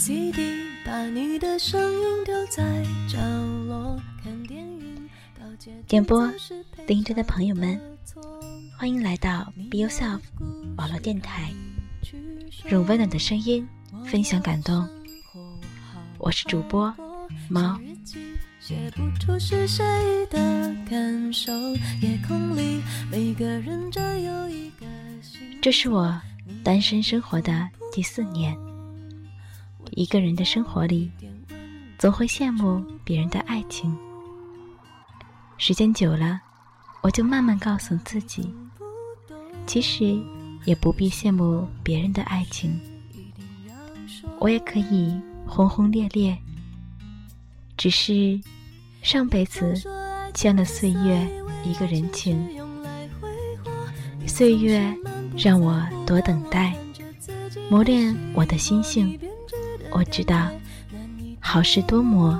[0.00, 0.32] CD，
[0.82, 3.18] 把你的声音丢在角
[3.66, 5.06] 落，看电影。
[5.86, 6.26] 点播，
[6.86, 7.78] 聆着的朋友们，
[8.78, 10.20] 欢迎来到 Be Yourself
[10.78, 11.52] 网络电台，
[12.70, 13.68] 用温暖的声音
[14.06, 14.88] 分享感动。
[16.16, 16.92] 我是主播
[17.50, 17.78] 猫。
[18.58, 19.84] 写不出是谁
[20.30, 21.52] 的感受，
[22.00, 24.86] 夜空里每个人只有一个
[25.60, 26.18] 这是我
[26.64, 28.56] 单身生活的第四年。
[29.92, 31.10] 一个人的生活里，
[31.98, 33.96] 总会羡慕别人的爱情。
[35.58, 36.40] 时间久了，
[37.02, 38.52] 我就慢慢告诉自己，
[39.66, 40.18] 其实
[40.64, 42.80] 也不必羡慕别人的爱情。
[44.38, 46.36] 我也可以轰轰烈烈，
[47.76, 48.40] 只是
[49.02, 49.74] 上辈子
[50.32, 51.28] 欠了岁月
[51.64, 52.48] 一个人情。
[54.26, 54.82] 岁月
[55.36, 56.74] 让我多等待，
[57.68, 59.18] 磨练我的心性。
[59.90, 60.48] 我知道，
[61.40, 62.38] 好事多磨，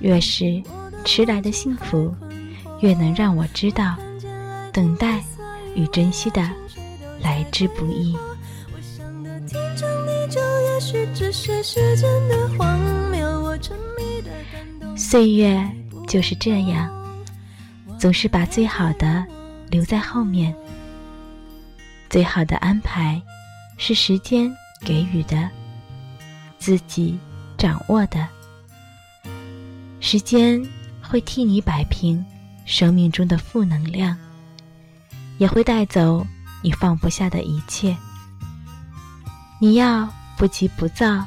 [0.00, 0.62] 越是
[1.04, 2.14] 迟来的幸福，
[2.80, 3.96] 越能让我知道，
[4.72, 5.22] 等待
[5.74, 6.42] 与珍惜的
[7.20, 8.16] 来之不易。
[14.96, 15.68] 岁月
[16.06, 16.90] 就是这样，
[17.98, 19.24] 总是把最好的
[19.70, 20.54] 留在后面。
[22.10, 23.20] 最好的安排，
[23.76, 24.50] 是时间
[24.80, 25.48] 给予的。
[26.58, 27.18] 自己
[27.56, 28.26] 掌握的
[30.00, 30.64] 时间，
[31.02, 32.24] 会替你摆平
[32.64, 34.16] 生命中的负能量，
[35.38, 36.26] 也会带走
[36.62, 37.96] 你放不下的一切。
[39.60, 41.24] 你要不急不躁，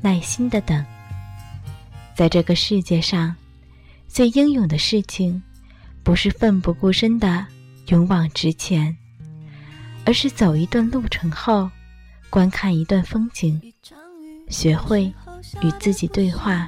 [0.00, 0.84] 耐心的等。
[2.14, 3.34] 在这个世界上，
[4.06, 5.42] 最英勇的事情，
[6.02, 7.46] 不是奋不顾身的
[7.86, 8.96] 勇往直前，
[10.04, 11.70] 而是走一段路程后，
[12.30, 13.60] 观看一段风景。
[14.52, 15.12] 学会
[15.62, 16.66] 与自己对话，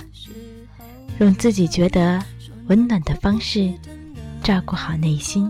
[1.20, 2.20] 用自己觉得
[2.66, 3.72] 温暖的方式
[4.42, 5.48] 照顾好内心。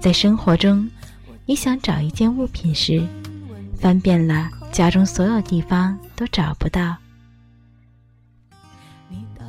[0.00, 0.88] 在生活中，
[1.44, 3.04] 你想找一件物品时，
[3.76, 6.96] 翻遍了家中所有地方都找不到。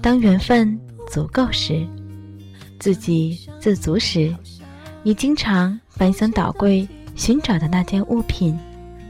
[0.01, 0.79] 当缘分
[1.11, 1.87] 足够时，
[2.79, 4.35] 自己自足时，
[5.03, 8.57] 你经常翻箱倒柜寻找的那件物品，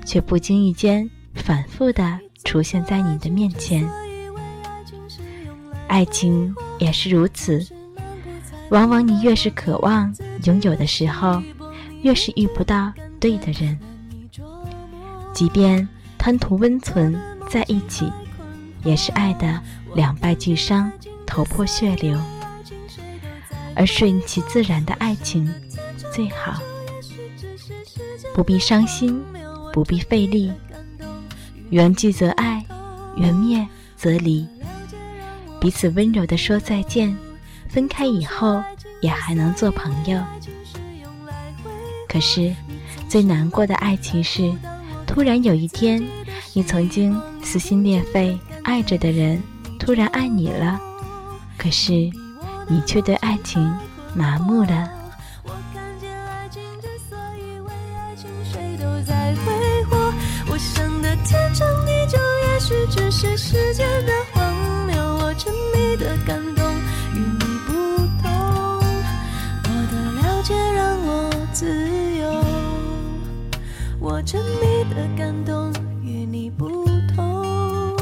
[0.06, 1.10] 却不经意间。
[1.40, 3.90] 反复的出现在你的面前，
[5.88, 7.66] 爱情也是如此。
[8.70, 10.14] 往往你越是渴望
[10.44, 11.42] 拥有的时候，
[12.04, 13.80] 越是遇不到对的人。
[15.34, 18.12] 即便贪图温存在一起，
[18.84, 19.60] 也是爱的
[19.96, 20.92] 两败俱伤，
[21.26, 22.20] 头破血流。
[23.76, 25.52] 而顺其自然的爱情
[26.14, 26.62] 最好，
[28.36, 29.24] 不必伤心，
[29.72, 30.52] 不必费力。
[31.70, 32.66] 缘聚则爱，
[33.16, 33.66] 缘灭
[33.96, 34.48] 则离。
[35.62, 37.16] 彼此温柔地说再见，
[37.68, 38.62] 分开以后
[39.02, 40.20] 也还能做朋友。
[42.08, 42.52] 可是，
[43.08, 44.52] 最难过的爱情是，
[45.06, 46.04] 突然有一天，
[46.54, 49.40] 你曾经撕心裂肺爱着的人，
[49.78, 50.80] 突然爱你了，
[51.56, 51.92] 可是，
[52.68, 53.62] 你却对爱情
[54.16, 54.90] 麻木了。
[55.44, 59.59] 我看见爱情之所以为爱情，谁都在飞
[60.60, 64.54] 想的天长地久，也许只是时间的荒
[64.88, 66.66] 谬，我沉迷的感动
[67.16, 67.72] 与你不
[68.22, 68.30] 同。
[69.64, 71.66] 我的了解让我自
[72.18, 72.44] 由，
[74.00, 75.72] 我沉迷的感动
[76.04, 77.96] 与你不同。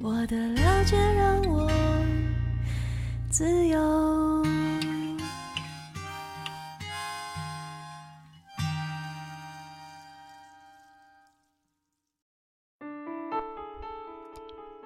[0.00, 1.68] 我的了解让我
[3.30, 4.33] 自由。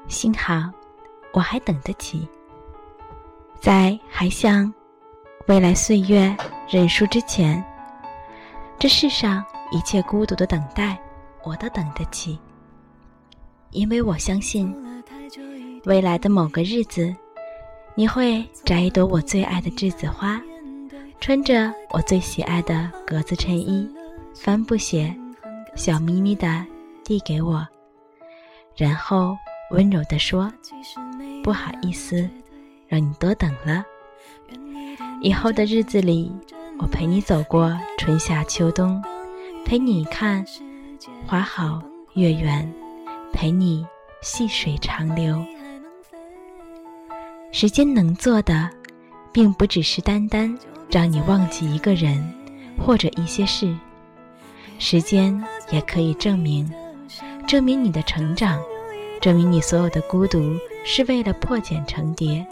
[0.08, 0.70] 幸好，
[1.34, 2.26] 我还等得起，
[3.60, 4.72] 在还向
[5.46, 6.34] 未来岁月
[6.66, 7.62] 认输之前，
[8.78, 10.98] 这世上一切孤独的等待，
[11.44, 12.38] 我都等得起。
[13.70, 14.74] 因为我相信，
[15.84, 17.14] 未来的某个日子，
[17.94, 20.40] 你会摘一朵我最爱的栀子花，
[21.20, 23.86] 穿着我最喜爱的格子衬衣、
[24.34, 25.14] 帆布鞋，
[25.74, 26.64] 笑眯眯的
[27.04, 27.64] 递给我，
[28.74, 29.36] 然后。
[29.70, 30.50] 温柔地说
[31.44, 32.28] ：“不好意思，
[32.86, 33.84] 让你多等了。
[35.20, 36.32] 以后的日子里，
[36.78, 39.02] 我陪你走过春夏秋冬，
[39.64, 40.44] 陪你看
[41.26, 41.82] 花好
[42.14, 42.72] 月圆，
[43.32, 43.86] 陪你
[44.22, 45.44] 细水长流。
[47.52, 48.70] 时间能做的，
[49.32, 50.56] 并不只是单单
[50.90, 52.22] 让你忘记一个人
[52.78, 53.76] 或者一些事，
[54.78, 55.38] 时间
[55.70, 56.72] 也可以证明，
[57.46, 58.62] 证明你的成长，
[59.20, 62.46] 证明你所有的孤独是为了破茧成蝶，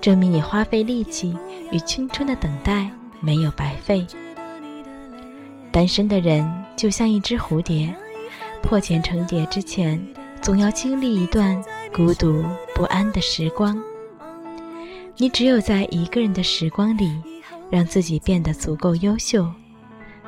[0.00, 1.36] 证明你花费力气
[1.70, 2.90] 与青春的等待
[3.20, 4.06] 没有白费。
[5.70, 6.46] 单身的人
[6.76, 7.94] 就像一只蝴蝶，
[8.62, 10.04] 破茧成蝶之前，
[10.40, 11.62] 总要经历一段
[11.94, 12.44] 孤独
[12.74, 13.80] 不安的时光。
[15.16, 17.22] 你只有在一个人的时光里，
[17.70, 19.46] 让自己变得足够优秀，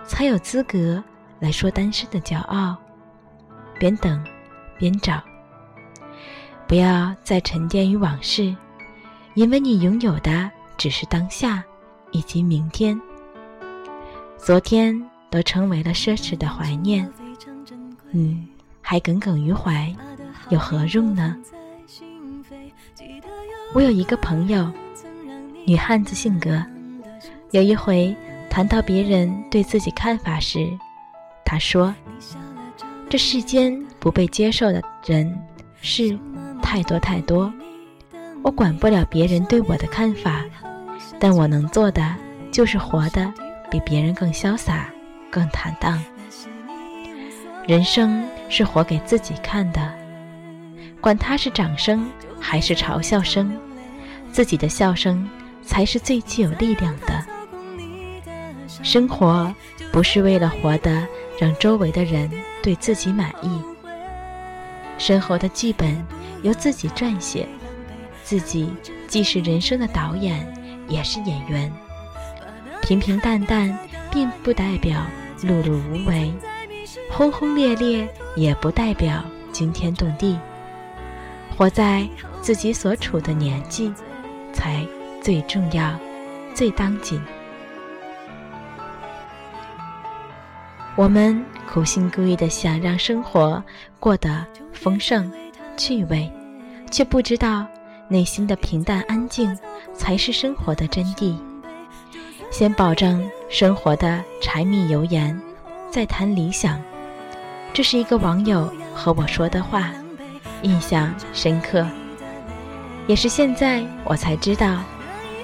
[0.07, 1.03] 才有资格
[1.41, 2.77] 来说单身的骄傲。
[3.79, 4.25] 边等，
[4.79, 5.21] 边找。
[6.67, 8.55] 不要再沉淀于往事，
[9.35, 11.63] 因为你拥有的只是当下，
[12.11, 13.01] 以及明天。
[14.39, 15.01] 昨天
[15.31, 17.11] 都成为了奢侈的怀念，
[18.13, 18.47] 嗯，
[18.81, 19.95] 还耿耿于怀，
[20.49, 21.37] 有何用呢？
[23.75, 24.71] 我有一个朋友，
[25.67, 26.63] 女汉子性格。
[27.51, 28.15] 有一回
[28.51, 30.69] 谈到别人对自己看法时，
[31.45, 31.95] 她说。
[33.09, 35.33] 这世间不被接受的人
[35.81, 36.19] 是
[36.65, 37.53] 太多太多，
[38.43, 40.43] 我管不了别人对我的看法，
[41.21, 42.17] 但我能做的
[42.51, 43.31] 就是活得
[43.71, 44.89] 比别人更潇洒、
[45.31, 46.03] 更坦荡。
[47.67, 49.93] 人生是活给自己看的，
[51.01, 53.55] 管他是掌声还是嘲笑声，
[54.33, 55.29] 自己的笑声
[55.63, 57.25] 才是最具有力量的。
[58.83, 59.55] 生活
[59.93, 61.07] 不是为了活得
[61.39, 62.31] 让周围的人。
[62.65, 63.61] 对自己满意，
[64.97, 66.03] 生活的剧本
[66.45, 67.49] 由自己撰写，
[68.23, 68.71] 自己
[69.09, 70.47] 既是人生的导演，
[70.87, 71.73] 也是演员。
[72.83, 73.77] 平平淡淡
[74.13, 75.07] 并不代表
[75.41, 76.31] 碌碌无为，
[77.11, 78.07] 轰轰烈烈
[78.37, 80.39] 也不代表惊天动地。
[81.57, 82.07] 活在
[82.43, 83.91] 自己所处的年纪，
[84.53, 84.87] 才
[85.23, 85.99] 最重要，
[86.55, 87.19] 最当紧。
[90.95, 91.43] 我们
[91.73, 93.65] 苦心孤诣的想让生活
[93.99, 95.33] 过得丰盛、
[95.77, 96.31] 趣味，
[96.91, 97.67] 却不知道
[98.09, 99.57] 内心的平淡安静
[99.95, 101.37] 才是生活的真谛。
[102.51, 105.39] 先保证生活的柴米油盐，
[105.91, 106.81] 再谈理想。
[107.73, 109.91] 这是一个网友和我说的话，
[110.63, 111.87] 印象深刻。
[113.07, 114.83] 也是现在我才知道，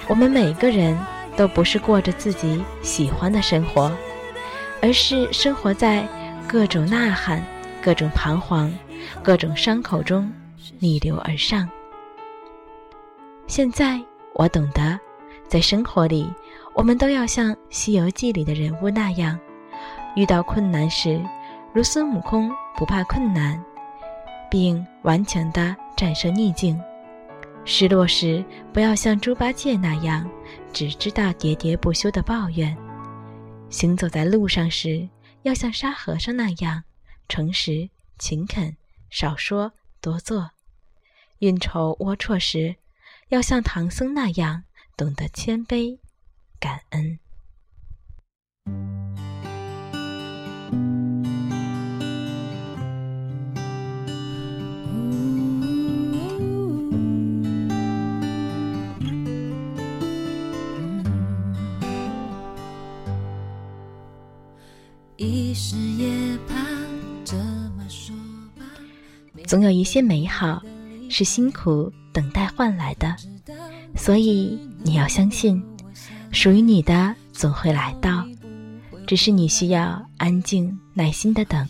[0.09, 0.97] 我们每个人
[1.37, 3.91] 都不是过着自己喜欢的生活。
[4.83, 6.09] 而是生活在
[6.49, 7.45] 各种呐喊、
[7.83, 8.73] 各种彷徨、
[9.23, 10.33] 各种伤口中
[10.79, 11.69] 逆流而上。
[13.47, 14.01] 现在
[14.35, 14.99] 我懂得，
[15.49, 16.31] 在生活里，
[16.75, 19.39] 我们都要像《西游记》里的人物那样，
[20.15, 21.21] 遇到困难时，
[21.73, 23.61] 如孙悟空不怕困难，
[24.51, 26.77] 并顽强地战胜逆境；
[27.65, 30.29] 失落时，不要像猪八戒那样，
[30.73, 32.77] 只知道喋喋不休的抱怨。
[33.69, 35.09] 行走在路上时，
[35.43, 36.83] 要像沙和尚那样
[37.29, 37.89] 诚实
[38.19, 38.77] 勤恳，
[39.11, 40.51] 少说多做；
[41.39, 42.77] 运筹龌龊时，
[43.29, 44.65] 要像唐僧那样
[44.97, 45.99] 懂得谦卑
[46.59, 47.19] 感恩。
[69.51, 70.63] 总有一些美好
[71.09, 73.17] 是辛苦等待换来的，
[73.97, 75.61] 所以你要相信，
[76.31, 78.25] 属于你的总会来到。
[79.09, 81.67] 只是你需要安静、耐心的等，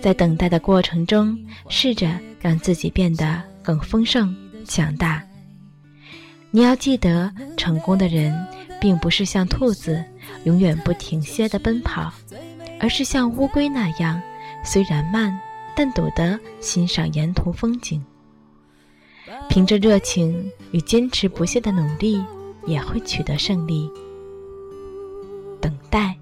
[0.00, 1.36] 在等待的过程中，
[1.68, 2.08] 试着
[2.40, 4.32] 让自己变得更丰盛、
[4.64, 5.20] 强大。
[6.52, 8.32] 你要记得，成功的人
[8.80, 10.04] 并不是像兔子
[10.44, 12.12] 永远不停歇的奔跑，
[12.78, 14.22] 而是像乌龟那样，
[14.64, 15.36] 虽然慢。
[15.76, 18.02] 但懂得欣赏沿途风景，
[19.50, 22.24] 凭着热情与坚持不懈的努力，
[22.66, 23.90] 也会取得胜利。
[25.60, 26.16] 等待，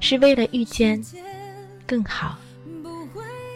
[0.00, 1.02] 是为了遇见
[1.86, 2.36] 更好，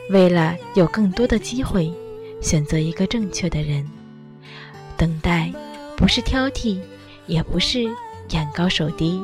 [0.09, 1.93] 为了有更多的机会，
[2.41, 3.87] 选择一个正确的人。
[4.97, 5.53] 等待，
[5.95, 6.81] 不是挑剔，
[7.27, 7.83] 也不是
[8.31, 9.23] 眼高手低。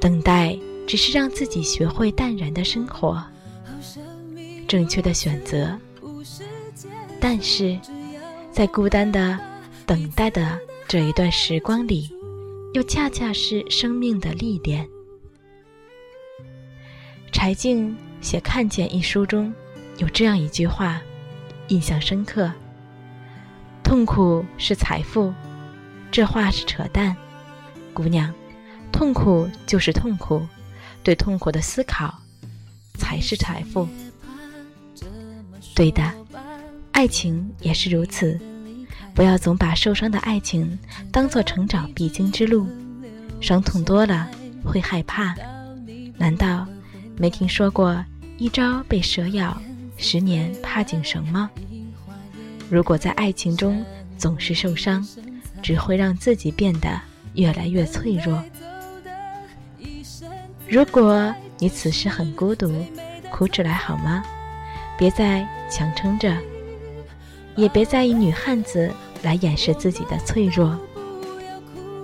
[0.00, 3.20] 等待，只是让自己学会淡然的生活。
[4.70, 5.76] 正确的选择，
[7.20, 7.76] 但是，
[8.52, 9.36] 在孤单的
[9.84, 12.08] 等待的这一段时光里，
[12.72, 14.88] 又恰恰是生命的历练。
[17.32, 19.52] 柴静写《看见》一书中
[19.98, 21.02] 有这样一句话，
[21.66, 22.48] 印象深刻
[23.82, 25.34] ：“痛苦是财富。”
[26.12, 27.16] 这话是扯淡，
[27.92, 28.32] 姑娘，
[28.92, 30.46] 痛苦就是痛苦，
[31.02, 32.14] 对痛苦的思考
[32.94, 33.88] 才是财富。
[35.80, 36.12] 对的，
[36.92, 38.38] 爱情也是如此。
[39.14, 40.78] 不要总把受伤的爱情
[41.10, 42.68] 当做成长必经之路，
[43.40, 44.30] 伤痛多了
[44.62, 45.34] 会害怕。
[46.18, 46.66] 难道
[47.16, 48.04] 没听说过
[48.36, 49.56] 一朝被蛇咬，
[49.96, 51.50] 十年怕井绳吗？
[52.68, 53.82] 如果在爱情中
[54.18, 55.02] 总是受伤，
[55.62, 57.00] 只会让自己变得
[57.36, 58.44] 越来越脆弱。
[60.68, 62.70] 如果你此时很孤独，
[63.32, 64.22] 哭出来好吗？
[65.00, 66.36] 别再强撑着，
[67.56, 68.90] 也别再以女汉子
[69.22, 70.78] 来掩饰自己的脆弱。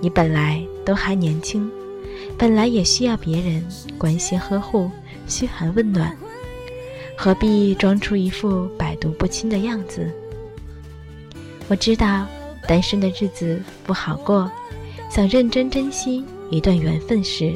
[0.01, 1.69] 你本来都还年轻，
[2.39, 3.63] 本来也需要别人
[3.99, 4.89] 关心呵护、
[5.27, 6.17] 嘘寒问暖，
[7.15, 10.11] 何必装出一副百毒不侵的样子？
[11.67, 12.25] 我知道
[12.67, 14.49] 单身的日子不好过，
[15.07, 17.53] 想认真珍惜一段缘分时。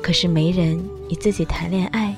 [0.00, 2.14] 可是没人与自己谈恋爱，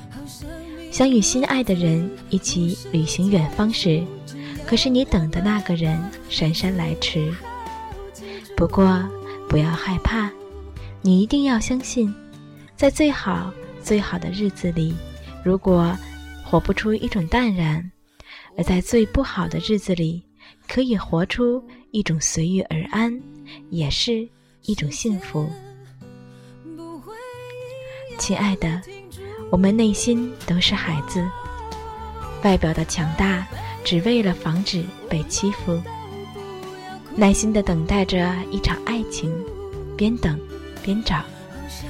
[0.97, 4.03] 想与心爱的人一起旅行远方时，
[4.65, 7.31] 可是你等的那个人姗姗来迟。
[8.55, 9.07] 不过
[9.47, 10.31] 不要害怕，
[11.03, 12.11] 你一定要相信，
[12.75, 14.95] 在最好最好的日子里，
[15.43, 15.95] 如果
[16.43, 17.91] 活不出一种淡然，
[18.57, 20.23] 而在最不好的日子里，
[20.67, 23.21] 可以活出一种随遇而安，
[23.69, 24.27] 也是
[24.63, 25.47] 一种幸福。
[28.17, 28.81] 亲爱的，
[29.49, 31.25] 我们内心都是孩子，
[32.43, 33.47] 外表的强大
[33.83, 35.81] 只为了防止被欺负，
[37.15, 39.33] 耐心的等待着一场爱情，
[39.95, 40.37] 边等
[40.83, 41.23] 边找，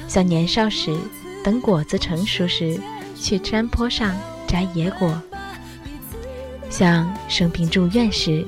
[0.06, 0.96] 像年少时
[1.42, 2.80] 等果子成熟时
[3.16, 4.14] 去山坡上
[4.46, 5.20] 摘野果，
[6.70, 8.46] 像生病住院时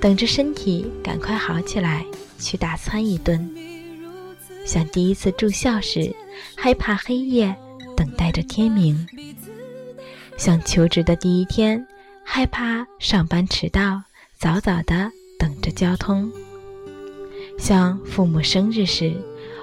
[0.00, 2.04] 等着身体赶快好起来
[2.38, 3.48] 去大餐一顿，
[4.66, 6.12] 像第一次住校时。
[6.56, 7.54] 害怕黑夜，
[8.02, 8.96] 等待着天明；
[10.36, 11.86] 像求职的第一天，
[12.24, 14.02] 害怕上班迟到，
[14.36, 16.28] 早早的等着交通；
[17.60, 19.14] 像父母生日时，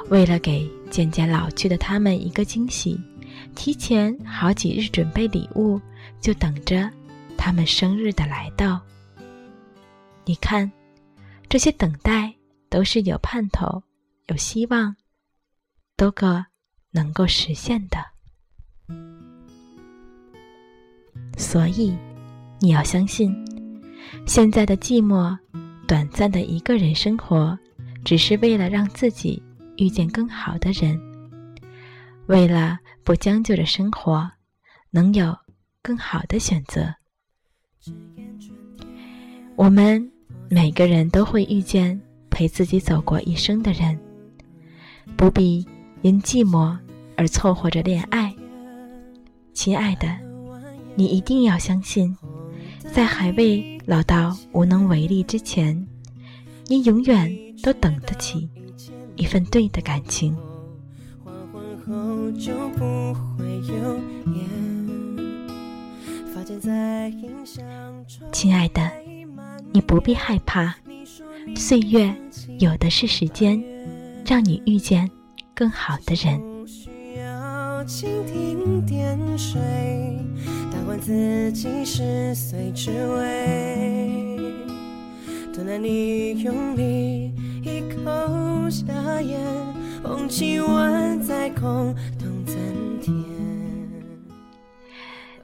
[0.10, 2.98] 为了给渐渐老去的他们一个惊喜，
[3.58, 5.78] 提前好几日准备礼物，
[6.22, 6.90] 就等着
[7.38, 8.80] 他们生日的来到。
[10.24, 10.72] 你看，
[11.50, 12.34] 这些等待
[12.70, 13.84] 都是有盼头、
[14.28, 14.96] 有希望，
[15.98, 16.46] 都个。
[16.92, 18.04] 能够实现的，
[21.40, 21.98] 所以
[22.60, 23.34] 你要相信，
[24.28, 25.36] 现在的寂寞、
[25.88, 27.58] 短暂的一个人生活，
[28.04, 29.42] 只是为了让自己
[29.78, 31.00] 遇见更好的人，
[32.28, 34.30] 为了不将就着生活，
[34.92, 35.34] 能有
[35.82, 36.94] 更好的选择。
[39.56, 40.12] 我们
[40.50, 43.98] 每个人都会遇见陪自己走过一生的人，
[45.16, 45.66] 不必。
[46.02, 46.78] 因寂寞
[47.18, 48.34] 而凑合着恋爱，
[49.52, 50.18] 亲爱的，
[51.00, 52.14] 你一定要相信，
[52.94, 55.88] 在还未老到无能为力之前，
[56.68, 58.50] 你永远都等得起
[59.16, 60.36] 一份对的感情。
[68.34, 68.92] 亲爱的，
[69.72, 70.76] 你不必害怕，
[71.56, 72.14] 岁月
[72.60, 73.64] 有的是时间，
[74.26, 75.10] 让你遇见。
[75.56, 76.42] 更好的人。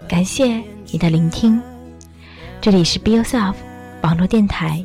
[0.07, 1.61] 感谢你的聆听，
[2.59, 3.53] 这里是 Be Yourself
[4.01, 4.83] 网络电台，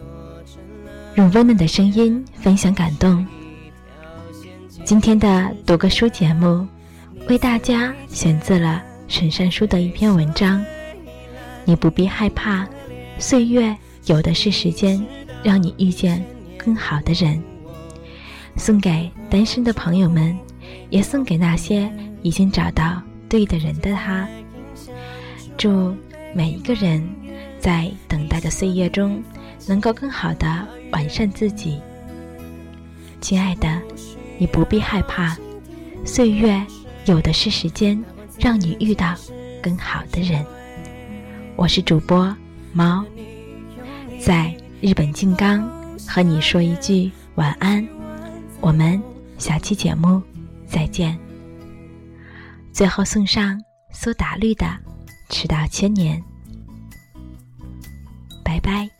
[1.14, 3.26] 用温暖的声音分享感动。
[4.84, 6.66] 今天的读个书节目，
[7.28, 10.64] 为大家选自了沈善书的一篇文章。
[11.64, 12.64] 你不必害怕，
[13.18, 13.76] 岁月
[14.06, 15.04] 有的是时间，
[15.42, 16.24] 让你遇见
[16.56, 17.42] 更好的人。
[18.56, 20.38] 送给单身的朋友们，
[20.90, 24.28] 也送给那些已经找到对的人的他。
[25.58, 25.92] 祝
[26.32, 27.06] 每一个人
[27.58, 29.20] 在等待的岁月中，
[29.66, 31.80] 能够更好的完善自己。
[33.20, 33.82] 亲爱的。
[34.38, 35.36] 你不必害怕，
[36.02, 36.64] 岁月
[37.04, 38.02] 有的是时间，
[38.40, 39.14] 让你遇到
[39.62, 40.44] 更好的人。
[41.56, 42.34] 我是主播
[42.72, 43.04] 猫，
[44.18, 45.70] 在日本静冈
[46.08, 47.86] 和你说一句晚安。
[48.60, 49.00] 我们
[49.36, 50.22] 下期节目
[50.66, 51.18] 再见。
[52.72, 53.60] 最后送上
[53.92, 54.64] 苏打绿的
[55.28, 56.18] 《迟到千年》，
[58.42, 58.99] 拜拜。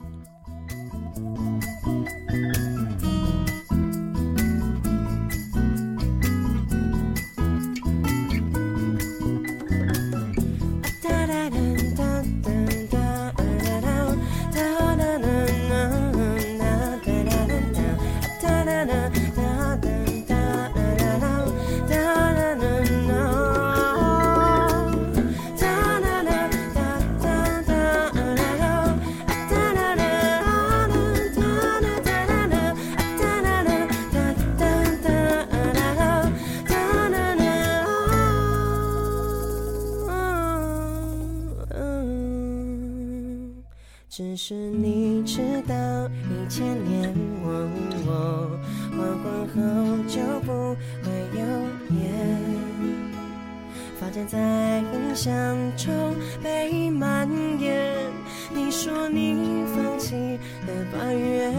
[59.12, 61.52] 你放弃了八月，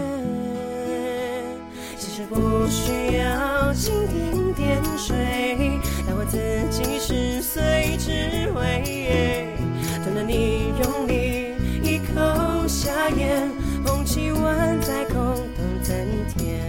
[1.98, 5.16] 其实不需要蜻蜓点水，
[6.06, 6.38] 但我自
[6.70, 9.48] 己十岁只为
[10.04, 12.00] 等到你用力一。
[12.14, 13.50] 口下咽，
[13.86, 15.16] 捧起碗再空
[15.56, 15.96] 洞增
[16.36, 16.60] 添。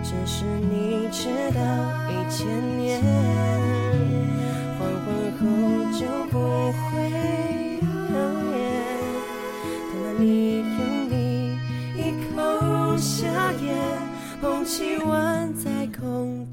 [0.00, 1.60] 只是你知道，
[2.08, 2.46] 一千
[2.78, 3.02] 年
[10.38, 11.58] 你用你
[11.96, 13.74] 一口夏夜，
[14.40, 15.68] 空气吻在
[15.98, 16.47] 空。